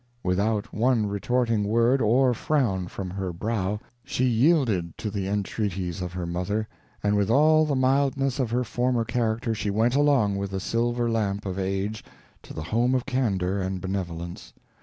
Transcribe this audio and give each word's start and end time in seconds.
Without 0.23 0.73
one 0.73 1.05
retorting 1.05 1.63
word, 1.63 2.01
or 2.01 2.33
frown 2.33 2.87
from 2.87 3.11
her 3.11 3.31
brow, 3.31 3.79
she 4.03 4.25
yielded 4.25 4.97
to 4.97 5.11
the 5.11 5.27
entreaties 5.27 6.01
of 6.01 6.11
her 6.11 6.25
mother, 6.25 6.67
and 7.03 7.15
with 7.15 7.29
all 7.29 7.67
the 7.67 7.75
mildness 7.75 8.39
of 8.39 8.49
her 8.49 8.63
former 8.63 9.05
character 9.05 9.53
she 9.53 9.69
went 9.69 9.93
along 9.93 10.37
with 10.37 10.49
the 10.49 10.59
silver 10.59 11.07
lamp 11.07 11.45
of 11.45 11.59
age, 11.59 12.03
to 12.41 12.51
the 12.51 12.63
home 12.63 12.95
of 12.95 13.05
candor 13.05 13.61
and 13.61 13.79
benevolence. 13.79 14.53